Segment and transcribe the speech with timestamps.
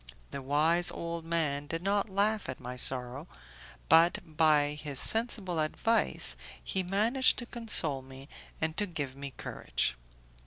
[0.31, 3.27] The wise old man did not laugh at my sorrow,
[3.87, 8.27] but by his sensible advice he managed to console me
[8.59, 9.95] and to give me courage.